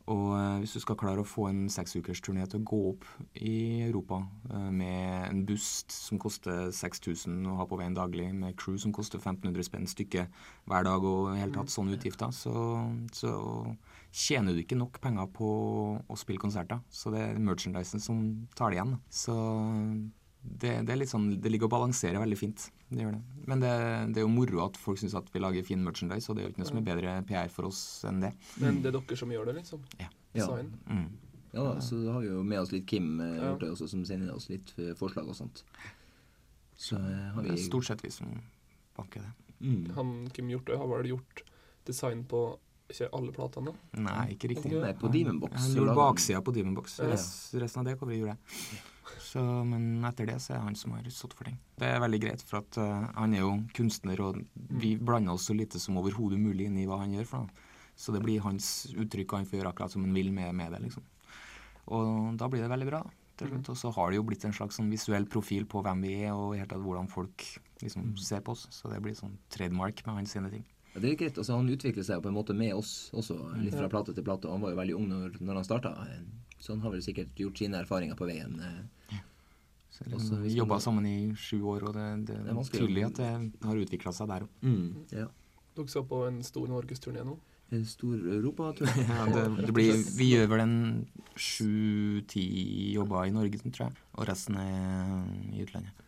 Og 0.09 0.29
eh, 0.39 0.59
hvis 0.63 0.75
du 0.77 0.81
skal 0.81 0.97
klare 0.99 1.23
å 1.23 1.29
få 1.29 1.49
en 1.51 1.67
seksukersturné 1.73 2.47
til 2.49 2.63
å 2.63 2.67
gå 2.71 2.79
opp 2.93 3.05
i 3.37 3.85
Europa 3.85 4.23
eh, 4.49 4.69
med 4.73 5.27
en 5.27 5.43
bust 5.49 5.93
som 5.93 6.21
koster 6.23 6.71
6000 6.75 7.43
å 7.51 7.59
ha 7.61 7.67
på 7.69 7.79
veien 7.81 7.97
daglig, 7.97 8.31
med 8.33 8.57
crew 8.61 8.79
som 8.81 8.95
koster 8.97 9.21
1500 9.21 9.69
spenn 9.69 9.91
stykket 9.91 10.41
hver 10.69 10.89
dag 10.89 11.05
og 11.05 11.35
i 11.35 11.43
hele 11.43 11.53
tatt 11.57 11.73
sånne 11.73 11.99
utgifter, 11.99 12.33
så, 12.33 12.55
så 13.13 13.35
tjener 14.09 14.57
du 14.57 14.63
ikke 14.63 14.79
nok 14.81 14.97
penger 15.05 15.29
på 15.35 15.51
å 16.01 16.19
spille 16.19 16.41
konserter. 16.41 16.81
Så 16.89 17.13
det 17.13 17.27
er 17.27 17.43
merchandisen 17.43 18.01
som 18.03 18.25
tar 18.57 18.73
det 18.73 18.81
igjen. 18.81 18.97
Så 19.13 19.37
det, 20.41 20.79
det 20.89 21.11
sånn, 21.11 21.35
det 21.37 21.53
ligger 21.53 21.69
og 21.69 21.77
balanserer 21.77 22.23
veldig 22.23 22.41
fint. 22.41 22.71
Det 22.89 23.03
gjør 23.05 23.13
det. 23.19 23.23
Men 23.51 23.61
det, 23.61 23.71
det 24.15 24.21
er 24.21 24.25
jo 24.25 24.33
moro 24.33 24.63
at 24.65 24.77
folk 24.81 24.99
syns 25.01 25.15
at 25.19 25.27
vi 25.35 25.41
lager 25.43 25.65
fin 25.67 25.83
merchandise, 25.85 26.31
og 26.31 26.37
det 26.37 26.43
er 26.43 26.47
jo 26.49 26.53
ikke 26.55 26.63
noe 26.63 26.69
som 26.71 26.79
er 26.81 26.87
bedre 26.87 27.17
PR 27.29 27.51
for 27.53 27.69
oss 27.69 27.81
enn 28.09 28.23
det. 28.25 28.31
Men 28.63 28.79
det 28.85 28.93
er 28.93 28.97
dere 29.01 29.19
som 29.21 29.33
gjør 29.35 29.51
det, 29.51 29.57
liksom? 29.61 29.83
Ja. 30.01 30.09
Ja. 30.39 30.47
Mm. 30.89 31.09
Ja, 31.53 31.63
da, 31.65 31.75
så 31.85 31.99
har 32.13 32.21
vi 32.21 32.29
jo 32.31 32.43
med 32.45 32.61
oss 32.61 32.73
litt 32.73 32.87
Kim 32.89 33.21
eh, 33.25 33.37
Ja. 33.41 33.53
også, 33.57 33.89
som 33.89 34.05
sender 34.09 34.35
oss 34.35 34.49
litt 34.53 34.73
eh, 34.79 34.95
forslag 34.97 35.29
og 35.29 35.37
sånt. 35.37 35.63
Så 36.79 36.97
har 37.01 37.43
vi 37.43 37.49
Det 37.51 37.59
er 37.59 37.65
stort 37.65 37.89
sett 37.89 38.05
vi 38.05 38.11
som 38.15 38.33
banker 38.97 39.25
det. 39.25 39.33
mm. 39.61 39.91
Han 39.97 40.11
Kim 40.33 40.49
Hjortøy 40.53 40.77
har 40.77 40.87
vel 40.93 41.09
gjort 41.13 41.43
design 41.89 42.25
på 42.29 42.59
ikke 42.89 43.09
alle 43.19 43.33
platene? 43.37 43.73
da? 43.73 44.03
Nei, 44.07 44.23
ikke 44.35 44.53
riktig. 44.53 44.73
Det 44.73 44.85
er 44.91 44.97
på 44.97 45.11
Demonbox 45.13 45.59
Han 45.61 45.75
gjorde 45.77 45.97
baksida 45.99 46.41
på 46.45 46.55
Demonbox. 46.57 46.99
Ja. 47.03 47.11
Rest, 47.13 47.57
resten 47.61 47.83
av 47.83 47.91
det 47.91 47.99
kommer 48.01 48.17
i 48.17 48.21
jula. 48.23 48.37
Så, 49.25 49.43
men 49.69 50.05
etter 50.09 50.29
det 50.29 50.39
så 50.41 50.55
er 50.55 50.59
det 50.59 50.67
han 50.71 50.77
som 50.79 50.95
har 50.97 51.09
stått 51.13 51.37
for 51.37 51.49
ting. 51.49 51.59
Det 51.81 51.89
er 51.89 52.01
veldig 52.01 52.21
greit, 52.23 52.45
for 52.49 52.63
at 52.63 52.79
uh, 52.81 53.09
han 53.17 53.37
er 53.37 53.45
jo 53.45 53.53
kunstner, 53.77 54.21
og 54.25 54.41
vi 54.55 54.95
blander 54.97 55.37
oss 55.37 55.49
så 55.51 55.57
lite 55.57 55.81
som 55.83 56.01
overhodet 56.01 56.41
mulig 56.41 56.69
inn 56.69 56.79
i 56.81 56.87
hva 56.89 57.01
han 57.03 57.13
gjør. 57.17 57.29
for 57.29 57.45
noe. 57.45 57.67
Så 57.99 58.15
det 58.15 58.23
blir 58.23 58.45
hans 58.45 58.89
uttrykk, 58.95 59.33
og 59.33 59.41
han 59.41 59.49
får 59.51 59.59
gjøre 59.59 59.73
akkurat 59.75 59.95
som 59.95 60.05
han 60.07 60.15
vil 60.15 60.31
med, 60.33 60.55
med 60.57 60.73
det. 60.73 60.81
liksom. 60.87 61.05
Og 61.93 62.37
da 62.39 62.49
blir 62.49 62.63
det 62.63 62.71
veldig 62.71 62.89
bra. 62.89 63.03
til 63.39 63.53
slutt. 63.53 63.69
Og 63.71 63.77
så 63.79 63.91
har 63.95 64.11
det 64.11 64.19
jo 64.19 64.27
blitt 64.27 64.45
en 64.49 64.55
slags 64.55 64.79
sånn 64.81 64.91
visuell 64.91 65.27
profil 65.31 65.67
på 65.71 65.83
hvem 65.85 66.01
vi 66.03 66.15
er, 66.25 66.33
og 66.35 66.57
helt 66.59 66.73
hvordan 66.73 67.11
folk 67.11 67.45
liksom 67.83 68.17
ser 68.19 68.41
på 68.43 68.57
oss. 68.57 68.67
Så 68.75 68.91
det 68.91 69.03
blir 69.03 69.15
sånn 69.19 69.37
trademark 69.53 70.03
med 70.07 70.21
hans 70.21 70.35
sine 70.35 70.51
ting. 70.51 70.65
Ja, 70.95 71.01
det 71.05 71.11
er 71.13 71.17
greit. 71.21 71.39
Altså, 71.39 71.57
han 71.57 71.69
utvikler 71.71 72.05
seg 72.07 72.23
på 72.25 72.31
en 72.31 72.37
måte 72.37 72.55
med 72.57 72.75
oss 72.75 73.11
også, 73.15 73.37
litt 73.63 73.75
fra 73.77 73.89
plate 73.93 74.15
til 74.17 74.25
plate. 74.27 74.49
Han 74.51 74.61
var 74.65 74.73
jo 74.73 74.79
veldig 74.81 74.95
ung 74.99 75.09
når, 75.11 75.37
når 75.41 75.61
han 75.61 75.67
starta, 75.69 75.93
så 76.59 76.73
han 76.75 76.81
har 76.83 76.91
vel 76.95 77.03
sikkert 77.05 77.35
gjort 77.39 77.59
sine 77.61 77.83
erfaringer 77.85 78.17
på 78.19 78.27
veien. 78.29 78.57
eh. 78.61 79.19
Også 80.15 80.37
vi 80.45 80.53
jobba 80.55 80.77
sammen 80.79 81.07
i 81.11 81.35
sju 81.35 81.59
år, 81.67 81.89
og 81.89 81.95
det, 81.97 82.07
det, 82.29 82.37
Det 82.47 82.53
er 82.55 82.69
tydelig 82.71 83.05
at 83.09 83.17
det 83.19 83.67
har 83.67 83.81
utvikla 83.83 84.13
seg 84.15 84.29
der 84.31 84.45
òg. 84.47 84.67
Ja. 85.11 85.25
Dere 85.75 85.91
skal 85.91 86.05
på 86.11 86.21
en 86.29 86.43
stor 86.47 86.69
norgesturné 86.71 87.25
nå. 87.27 87.35
En 87.75 87.83
Stor 87.85 88.15
europatur. 88.17 88.87
Ja, 88.89 89.27
det, 89.29 89.43
det 89.67 89.73
blir, 89.77 89.99
vi 90.17 90.31
gjør 90.33 90.47
vel 90.55 90.63
en 90.65 90.77
sju-ti 91.37 92.45
jobber 92.95 93.27
i 93.29 93.35
Norge, 93.35 93.59
tror 93.69 93.89
jeg. 93.89 93.99
Og 94.17 94.29
resten 94.31 94.57
er 94.63 95.27
i 95.53 95.65
utlandet. 95.67 96.05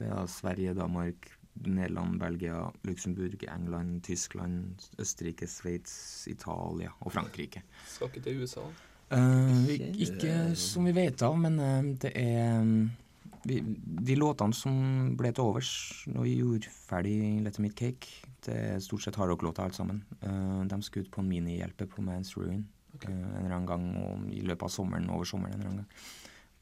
Det 0.00 0.08
er 0.10 0.26
Sverige, 0.26 0.74
Danmark, 0.74 1.28
Nederland, 1.54 2.18
Belgia, 2.20 2.72
Luxembourg, 2.82 3.44
England, 3.48 4.02
Tyskland, 4.06 4.88
Østerrike, 4.98 5.46
Sveits, 5.50 6.26
Italia 6.30 6.90
og 7.00 7.14
Frankrike. 7.14 7.62
Skal 7.88 8.10
ikke 8.10 8.24
til 8.26 8.42
USA. 8.42 8.66
Uh, 9.14 9.68
ikke 9.70 10.34
som 10.58 10.86
vi 10.88 10.94
vet 10.96 11.22
av, 11.22 11.36
men 11.38 11.58
uh, 11.60 11.90
det 12.02 12.10
er 12.18 12.62
mm, 12.64 12.78
vi, 13.44 13.58
De 14.08 14.16
låtene 14.16 14.56
som 14.56 14.76
ble 15.18 15.30
til 15.30 15.44
overs 15.44 15.72
når 16.08 16.24
vi 16.24 16.38
gjorde 16.40 16.72
ferdig 16.72 17.18
Let 17.44 17.60
Me 17.60 17.70
Eat 17.70 17.78
Cake, 17.78 18.24
det 18.48 18.56
er 18.56 18.80
stort 18.82 19.04
sett 19.04 19.18
hardrock-låter 19.20 19.66
alt 19.66 19.76
sammen. 19.76 20.02
Uh, 20.24 20.64
de 20.66 20.80
skulle 20.82 21.06
ut 21.06 21.12
på 21.14 21.22
en 21.22 21.30
minihjelpe 21.30 21.86
på 21.90 22.04
Man's 22.04 22.34
Ruin 22.38 22.64
okay. 22.94 23.12
eh, 23.12 23.38
en 23.38 23.44
eller 23.44 23.56
annen 23.56 23.66
gang 23.66 23.86
og 24.00 24.28
i 24.32 24.42
løpet 24.42 24.68
av 24.68 24.72
sommeren, 24.72 25.10
over 25.12 25.28
sommeren 25.28 25.54
en 25.54 25.60
eller 25.60 25.72
annen 25.72 25.84
gang. 25.84 26.12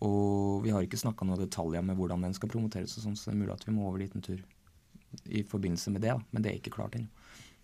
Og 0.03 0.65
vi 0.65 0.73
har 0.75 0.83
ikke 0.83 0.99
snakka 0.99 1.27
noen 1.27 1.45
detaljer 1.45 1.85
med 1.87 1.99
hvordan 1.99 2.25
den 2.27 2.35
skal 2.35 2.51
promoteres, 2.51 2.97
og 2.99 3.07
sånn, 3.07 3.19
så 3.19 3.31
det 3.31 3.37
er 3.37 3.43
mulig 3.45 3.55
at 3.55 3.67
vi 3.69 3.75
må 3.77 3.87
over 3.87 4.03
dit 4.03 4.17
en 4.19 4.25
tur 4.25 4.41
i 5.27 5.43
forbindelse 5.43 5.91
med 5.91 6.03
det, 6.03 6.11
da. 6.11 6.21
men 6.31 6.43
det 6.43 6.53
er 6.53 6.61
ikke 6.61 6.71
klart 6.77 6.95
ennå. 6.99 7.09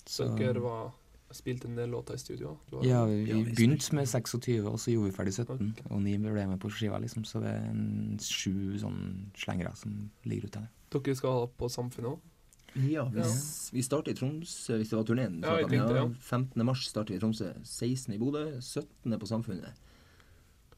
Så 0.09 0.25
dere 0.39 0.61
var, 0.65 0.93
spilt 1.37 1.65
en 1.69 1.75
del 1.77 1.91
låter 1.93 2.15
i 2.15 2.19
studio? 2.19 2.57
Var- 2.71 2.85
Ja, 2.87 3.05
vi, 3.05 3.25
Ja, 3.29 3.37
vi 3.37 3.53
begynte 3.53 3.95
med 3.95 4.09
26, 4.09 4.65
og 4.67 4.79
så 4.81 4.91
gjorde 4.95 5.11
vi 5.11 5.17
ferdig 5.17 5.35
17. 5.35 5.75
Okay. 5.77 5.91
Og 5.91 6.01
9 6.03 6.17
ble 6.19 6.47
med 6.49 6.59
på 6.61 6.71
skiva, 6.71 6.99
liksom. 6.99 7.25
Så 7.25 7.41
det 7.45 7.51
er 7.53 7.69
en 7.71 8.19
sju 8.23 8.79
sånn 8.81 9.31
slengere 9.37 9.75
som 9.77 10.11
ligger 10.25 10.49
ute 10.49 10.61
der. 10.63 10.69
Dere 10.91 11.15
skal 11.17 11.31
ha 11.37 11.47
på 11.47 11.69
Samfunnet 11.69 12.15
òg? 12.15 12.19
Ja, 12.77 13.05
vi, 13.09 13.23
vi 13.73 13.83
starter 13.83 14.13
i 14.13 14.15
Tromsø, 14.15 14.77
hvis 14.79 14.89
det 14.91 14.97
var 14.97 15.05
turneen. 15.05 15.41
Ja, 15.43 15.57
jeg 15.59 15.69
tenkte 15.69 15.97
ja. 15.97 16.09
15. 16.21 16.65
mars 16.65 16.87
starter 16.89 17.13
vi 17.15 17.17
i 17.17 17.21
Tromsø. 17.21 17.53
16. 17.65 18.15
i 18.15 18.19
Bodø. 18.19 18.61
17. 18.61 19.19
på 19.19 19.27
Samfunnet. 19.27 19.73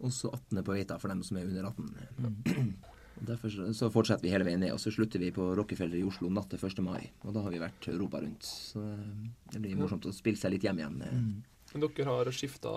Og 0.00 0.10
så 0.12 0.30
18. 0.32 0.62
på 0.64 0.72
Veita 0.72 0.96
for 0.98 1.08
dem 1.08 1.22
som 1.22 1.36
er 1.36 1.44
under 1.50 1.66
18. 1.68 1.94
Og 2.24 2.89
Derfor 3.26 3.52
så, 3.76 3.90
fortsetter 3.92 4.24
vi 4.24 4.32
hele 4.32 4.46
veien 4.48 4.60
ned, 4.62 4.72
og 4.72 4.80
så 4.80 4.92
slutter 4.94 5.20
vi 5.22 5.30
på 5.34 5.50
Rockefeller 5.58 6.00
i 6.00 6.04
Oslo 6.06 6.30
natt 6.32 6.50
til 6.52 6.62
1. 6.66 6.82
mai. 6.86 7.10
Og 7.24 7.34
da 7.36 7.44
har 7.44 7.52
vi 7.54 7.60
vært 7.62 7.88
Europa 7.92 8.20
rundt. 8.22 8.46
Så 8.48 8.80
eh, 8.80 9.30
det 9.52 9.62
blir 9.62 9.78
morsomt 9.80 10.08
å 10.08 10.14
spille 10.14 10.40
seg 10.40 10.54
litt 10.56 10.64
hjem 10.66 10.80
igjen. 10.82 11.00
Mm. 11.04 11.32
Men 11.74 11.84
dere 11.86 12.06
har 12.08 12.30
skifta 12.34 12.72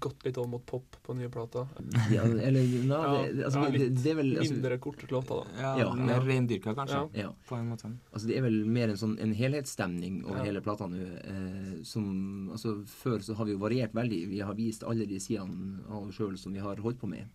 gått 0.00 0.24
litt 0.24 0.38
over 0.40 0.48
mot 0.48 0.64
pop 0.66 0.96
på 1.04 1.14
nye 1.16 1.28
plater? 1.32 1.66
Ja, 2.12 2.24
eller 2.24 2.64
na, 2.88 2.98
Ja, 3.04 3.22
det, 3.28 3.44
altså, 3.44 3.64
ja, 3.66 3.70
det, 3.74 3.88
det 4.00 4.10
er 4.12 4.18
vel 4.18 4.30
altså, 4.38 4.54
Mindre 4.56 4.78
korte 4.80 5.08
låter, 5.10 5.42
da. 5.42 5.60
Ja, 5.60 5.72
Ja. 5.82 5.88
mer 5.94 6.24
reindyrka, 6.24 6.74
kanskje. 6.76 7.00
Ja. 7.12 7.26
ja. 7.26 7.32
På 7.48 7.58
en 7.58 7.68
måte. 7.68 7.90
Altså 8.12 8.30
Det 8.30 8.38
er 8.38 8.46
vel 8.46 8.60
mer 8.64 8.92
en 8.94 9.00
sånn 9.00 9.16
en 9.20 9.34
helhetsstemning 9.36 10.22
over 10.24 10.40
Ja. 10.40 10.46
hele 10.48 10.62
plata 10.64 10.88
nå. 10.88 11.02
Eh, 11.20 11.82
som 11.84 12.06
altså 12.52 12.78
Før 12.88 13.20
så 13.20 13.36
har 13.36 13.44
vi 13.44 13.52
jo 13.56 13.58
variert 13.60 13.92
veldig. 13.96 14.22
Vi 14.30 14.40
har 14.40 14.54
vist 14.54 14.84
alle 14.84 15.06
de 15.06 15.20
sidene 15.20 15.84
av 15.88 16.08
oss 16.08 16.16
sjøl 16.16 16.38
som 16.40 16.52
vi 16.52 16.64
har 16.64 16.80
holdt 16.80 17.00
på 17.00 17.10
med. 17.10 17.28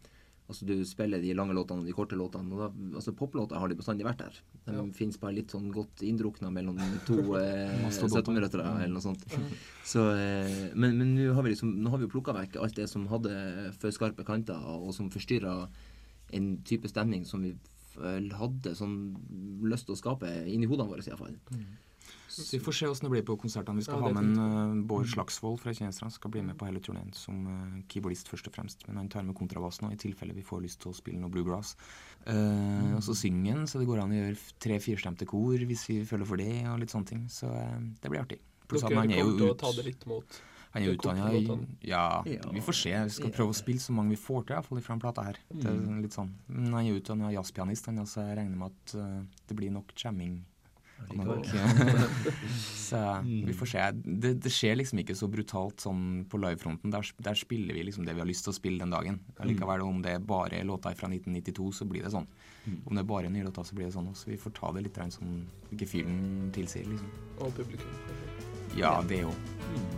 Altså 0.50 0.66
Du 0.66 0.74
spiller 0.90 1.22
de 1.22 1.34
lange 1.38 1.54
låtene 1.54 1.84
og 1.84 1.86
de 1.86 1.94
korte 1.94 2.18
låtene. 2.18 2.50
Og 2.56 2.60
da, 2.64 2.70
altså 2.98 3.14
Poplåter 3.14 3.60
har 3.62 3.70
de 3.70 3.76
bestandig 3.78 4.04
vært 4.08 4.18
der. 4.24 4.34
De 4.66 4.74
Ja. 4.74 4.86
finnes 4.98 5.20
bare 5.22 5.36
litt 5.38 5.52
sånn 5.54 5.68
godt 5.72 6.02
inndrukna 6.02 6.50
mellom 6.52 6.76
to 7.06 7.20
eh, 7.38 7.86
17-røttere 7.86 8.66
eller 8.84 8.96
noe 8.96 9.04
sånt. 9.06 9.24
Så, 9.86 10.08
eh, 10.18 10.72
men 10.74 10.98
men 10.98 11.14
nå 11.16 11.34
har 11.38 11.44
vi 11.46 11.54
liksom 11.54 11.76
Nå 11.84 11.90
har 11.94 12.00
vi 12.02 12.08
jo 12.08 12.14
plukka 12.18 12.34
vekk 12.34 12.58
alt 12.64 12.76
det 12.82 12.90
som 12.90 13.06
hadde 13.08 13.74
for 13.78 13.94
skarpe 13.94 14.26
kanter, 14.26 14.58
og 14.58 14.90
som 14.98 15.12
forstyrra 15.14 15.68
en 16.34 16.58
type 16.66 16.90
stemning 16.90 17.26
som 17.26 17.42
vi 17.46 17.54
hadde 18.00 18.76
sånn 18.78 18.98
lyst 19.70 19.86
til 19.90 19.96
å 19.96 20.00
skape 20.00 20.30
inni 20.48 20.66
hodene 20.70 20.90
våre, 20.90 21.04
iallfall. 21.06 21.36
Så 22.30 22.46
vi 22.54 22.60
får 22.64 22.76
se 22.78 22.88
åssen 22.88 23.08
det 23.08 23.12
blir 23.12 23.24
på 23.26 23.36
konsertene. 23.42 23.82
Vi 23.82 23.86
skal 23.88 24.00
Ja, 24.00 24.08
ha 24.08 24.14
med 24.14 24.24
en 24.24 24.80
uh, 24.80 24.86
Bård 24.88 25.08
Slagsvold 25.10 25.60
fra 25.60 25.74
Kineserne. 25.74 26.12
Skal 26.14 26.32
bli 26.32 26.44
med 26.46 26.58
på 26.60 26.68
hele 26.70 26.80
turneen 26.80 27.10
som 27.18 27.40
uh, 27.48 27.80
keyboardist 27.92 28.30
først 28.32 28.48
og 28.48 28.56
fremst. 28.56 28.86
Men 28.88 29.02
han 29.02 29.10
tar 29.10 29.26
med 29.28 29.36
kontrabass 29.36 29.82
nå, 29.82 29.92
i 29.94 30.00
tilfelle 30.00 30.36
vi 30.38 30.46
får 30.46 30.62
lyst 30.64 30.82
til 30.84 30.94
å 30.94 30.98
spille 30.98 31.20
noe 31.20 31.34
bluegrass. 31.34 31.76
Eh, 32.26 32.94
Og 32.96 33.02
så 33.04 33.16
synger 33.18 33.56
han, 33.56 33.66
så 33.68 33.80
det 33.82 33.88
går 33.90 34.04
an 34.04 34.14
å 34.14 34.20
gjøre 34.20 34.38
tre-firstemte 34.62 35.26
kor 35.30 35.58
hvis 35.70 35.88
vi 35.90 35.98
føler 36.06 36.28
for 36.30 36.40
det, 36.42 36.52
og 36.70 36.80
litt 36.84 36.94
sånne 36.94 37.10
ting. 37.10 37.26
Så 37.32 37.50
det 37.50 38.12
blir 38.12 38.22
artig. 38.22 38.40
Pluss 38.70 38.86
at 38.86 38.94
han 38.94 39.12
er 39.12 39.24
jo 39.24 39.50
å 39.50 39.58
ta 39.58 39.72
det 39.74 39.82
ut, 39.82 39.90
litt 39.90 40.06
mot 40.10 40.42
han 40.70 40.84
er 40.86 40.94
utdanna 40.94 41.30
ja, 41.82 42.22
Ja. 42.30 42.42
vi 42.54 42.62
får 42.62 42.76
se. 42.78 42.92
Vi 43.08 43.10
skal 43.16 43.32
prøve 43.34 43.50
å 43.50 43.58
spille 43.58 43.82
så 43.82 43.96
mange 43.96 44.14
vi 44.14 44.20
får 44.22 44.44
til, 44.46 44.56
iallfall 44.56 44.82
fra 44.86 44.94
den 44.94 45.02
plata 45.02 45.24
her. 45.26 45.40
Det 45.50 45.66
er 45.66 46.02
litt 46.04 46.14
sånn. 46.14 46.30
Men 46.48 46.74
han 46.78 46.86
er 46.86 47.00
utdanna 47.00 47.32
jazzpianist, 47.34 47.90
han, 47.90 48.06
så 48.06 48.22
jeg 48.28 48.38
regner 48.38 48.58
med 48.62 48.70
at 48.70 48.94
det 49.50 49.58
blir 49.58 49.74
nok 49.74 49.96
jamming. 49.98 50.44
så 52.90 53.00
vi 53.24 53.54
får 53.54 53.70
se. 53.72 53.86
Det, 54.04 54.34
det 54.44 54.52
skjer 54.54 54.78
liksom 54.80 55.02
ikke 55.04 55.16
så 55.18 55.30
brutalt 55.32 55.82
sånn 55.84 56.04
på 56.30 56.40
livefronten. 56.42 56.94
Der, 56.94 57.12
der 57.26 57.40
spiller 57.40 57.78
vi 57.78 57.86
liksom 57.88 58.06
det 58.08 58.16
vi 58.18 58.24
har 58.24 58.30
lyst 58.30 58.46
til 58.48 58.54
å 58.54 58.58
spille 58.58 58.82
den 58.84 58.94
dagen. 58.94 59.20
Allikevel, 59.42 59.86
om 59.86 60.02
det 60.06 60.18
er 60.18 60.26
bare 60.26 60.62
låter 60.68 60.98
fra 61.00 61.10
1992, 61.12 61.70
så 61.82 61.90
blir 61.90 62.06
det 62.06 62.14
sånn. 62.14 62.30
Om 62.86 62.94
det 62.94 63.04
er 63.04 63.10
bare 63.10 63.32
nye 63.34 63.48
låter, 63.48 63.66
så 63.66 63.78
blir 63.78 63.90
det 63.90 63.96
sånn. 63.96 64.12
Så 64.18 64.30
vi 64.32 64.38
får 64.42 64.56
ta 64.60 64.74
det 64.76 64.86
litt 64.86 65.02
sånn 65.16 65.42
ikke 65.74 65.90
fyren 65.90 66.20
tilsier, 66.56 66.88
liksom. 66.90 67.10
og 67.40 67.54
publikum. 67.58 67.96
Ja, 68.78 69.00
det 69.10 69.24
òg. 69.26 69.34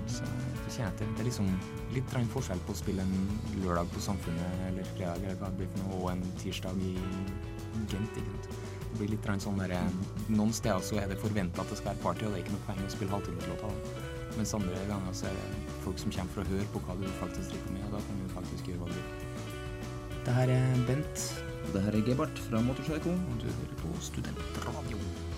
Så 0.07 0.23
det 0.23 0.73
kjenner 0.73 0.91
jeg 0.91 0.97
til. 1.01 1.13
Det 1.15 1.23
er 1.23 1.29
liksom 1.29 1.51
litt 1.95 2.17
forskjell 2.33 2.63
på 2.67 2.75
å 2.75 2.79
spille 2.79 3.03
en 3.03 3.15
lørdag 3.65 3.91
på 3.91 4.03
Samfunnet 4.03 4.65
eller 4.69 4.87
fredag 4.95 5.25
eller 5.25 5.39
hva 5.41 5.51
det 5.51 5.63
blir 5.63 5.71
for 5.73 5.85
noe, 5.85 6.01
og 6.01 6.11
en 6.15 6.27
tirsdag 6.39 6.83
i 6.87 6.95
Gent. 7.91 8.19
ikke 8.19 8.31
sant? 8.31 8.60
Det 8.91 8.99
blir 8.99 9.13
litt 9.13 9.27
sånn 9.43 9.59
der, 9.61 9.73
Noen 10.27 10.51
steder 10.53 10.83
så 10.83 10.99
er 10.99 11.07
det 11.07 11.19
forventa 11.21 11.63
at 11.63 11.71
det 11.71 11.79
skal 11.79 11.93
være 11.93 12.03
party, 12.03 12.25
og 12.27 12.33
det 12.33 12.41
er 12.41 12.43
ikke 12.45 12.55
noe 12.57 12.65
poeng 12.67 12.81
å 12.83 12.91
spille 12.91 13.13
halvtimeslåta. 13.15 13.71
Mens 14.37 14.53
andre 14.55 14.83
ganger 14.87 15.15
så 15.15 15.27
er 15.27 15.39
det 15.39 15.77
folk 15.85 15.99
som 15.99 16.11
kommer 16.11 16.35
for 16.35 16.43
å 16.43 16.49
høre 16.51 16.67
på 16.73 16.83
hva 16.85 16.97
du 16.99 17.07
faktisk 17.19 17.55
driver 17.55 17.75
med, 17.77 17.87
og 17.87 17.95
da 17.97 18.03
kan 18.07 18.21
du 18.21 18.35
faktisk 18.35 18.71
gjøre 18.71 18.83
hva 18.83 18.91
du 18.91 18.99
vil. 18.99 19.41
Det 20.21 20.37
her 20.37 20.53
er 20.57 20.85
Bent, 20.87 21.27
Det 21.71 21.81
her 21.85 21.95
er 21.95 22.05
Gebart 22.05 22.39
fra 22.49 22.61
Motorpsycho. 22.61 23.11
og 23.11 23.35
du 23.39 23.47
hører 23.47 23.75
på 23.81 24.01
Student. 24.01 25.30